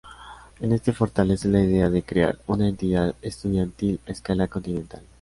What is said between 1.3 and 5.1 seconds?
la idea de crear una entidad estudiantil a escala continental.